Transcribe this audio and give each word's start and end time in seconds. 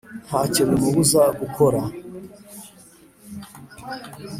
nta 0.27 0.41
cyo 0.53 0.61
bimubuza 0.69 1.21
gukora, 1.39 1.79